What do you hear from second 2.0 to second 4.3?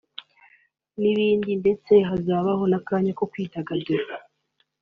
hazabaho n’akanya ko kwidagadura